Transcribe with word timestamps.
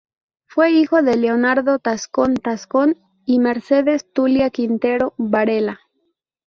Fue 0.47 0.71
hijo 0.71 1.03
de 1.03 1.15
Leonardo 1.15 1.77
Tascón 1.77 2.33
Tascón 2.37 2.97
y 3.23 3.37
Mercedes 3.37 4.11
Tulia 4.13 4.49
Quintero 4.49 5.13
Varela. 5.19 5.79